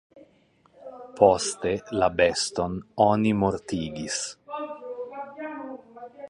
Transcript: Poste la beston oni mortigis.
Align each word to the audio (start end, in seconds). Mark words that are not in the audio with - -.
Poste 1.19 1.73
la 2.03 2.09
beston 2.21 2.79
oni 3.05 3.35
mortigis. 3.43 4.19